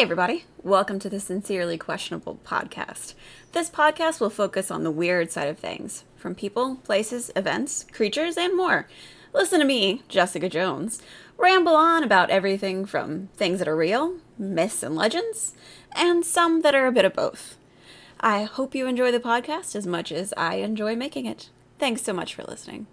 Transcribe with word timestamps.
Hey, 0.00 0.04
everybody. 0.04 0.46
Welcome 0.62 0.98
to 1.00 1.10
the 1.10 1.20
Sincerely 1.20 1.76
Questionable 1.76 2.40
podcast. 2.42 3.12
This 3.52 3.68
podcast 3.68 4.18
will 4.18 4.30
focus 4.30 4.70
on 4.70 4.82
the 4.82 4.90
weird 4.90 5.30
side 5.30 5.48
of 5.48 5.58
things 5.58 6.04
from 6.16 6.34
people, 6.34 6.76
places, 6.76 7.30
events, 7.36 7.84
creatures, 7.92 8.38
and 8.38 8.56
more. 8.56 8.88
Listen 9.34 9.60
to 9.60 9.66
me, 9.66 10.02
Jessica 10.08 10.48
Jones, 10.48 11.02
ramble 11.36 11.74
on 11.76 12.02
about 12.02 12.30
everything 12.30 12.86
from 12.86 13.28
things 13.36 13.58
that 13.58 13.68
are 13.68 13.76
real, 13.76 14.14
myths 14.38 14.82
and 14.82 14.96
legends, 14.96 15.52
and 15.94 16.24
some 16.24 16.62
that 16.62 16.74
are 16.74 16.86
a 16.86 16.92
bit 16.92 17.04
of 17.04 17.12
both. 17.12 17.58
I 18.20 18.44
hope 18.44 18.74
you 18.74 18.86
enjoy 18.86 19.12
the 19.12 19.20
podcast 19.20 19.76
as 19.76 19.86
much 19.86 20.10
as 20.12 20.32
I 20.34 20.54
enjoy 20.54 20.96
making 20.96 21.26
it. 21.26 21.50
Thanks 21.78 22.00
so 22.00 22.14
much 22.14 22.34
for 22.34 22.42
listening. 22.44 22.86